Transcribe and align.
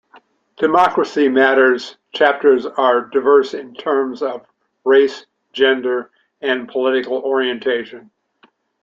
Democracy 0.57 1.29
Matters 1.29 1.97
chapters 2.11 2.65
are 2.65 3.01
diverse 3.05 3.53
in 3.53 3.75
terms 3.75 4.23
of 4.23 4.43
race, 4.83 5.27
gender, 5.53 6.09
and 6.41 6.67
political 6.67 7.17
orientation. 7.19 8.09